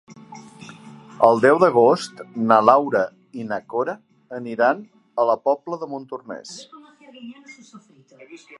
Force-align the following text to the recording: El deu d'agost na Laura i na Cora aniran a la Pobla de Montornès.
El 1.27 1.41
deu 1.43 1.59
d'agost 1.63 2.23
na 2.51 2.57
Laura 2.69 3.03
i 3.41 3.45
na 3.51 3.61
Cora 3.75 3.95
aniran 4.39 4.81
a 5.23 5.27
la 5.31 5.37
Pobla 5.45 5.79
de 5.85 5.91
Montornès. 5.93 6.57